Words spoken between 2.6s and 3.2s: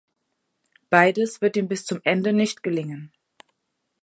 gelingen.